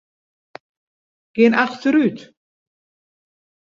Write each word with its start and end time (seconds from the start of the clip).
Gean 1.35 1.53
achterút. 1.63 2.17